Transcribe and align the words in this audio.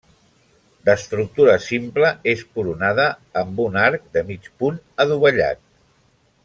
D'estructura 0.87 1.57
simple, 1.65 2.11
és 2.33 2.41
coronada 2.57 3.07
amb 3.45 3.63
un 3.69 3.81
arc 3.87 4.09
de 4.19 4.27
mig 4.33 4.53
punt 4.63 4.85
adovellat. 5.07 5.67